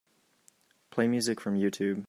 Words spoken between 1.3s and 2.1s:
from Youtube.